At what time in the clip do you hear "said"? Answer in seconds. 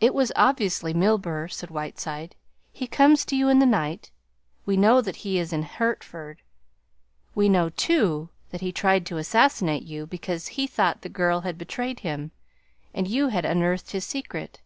1.52-1.68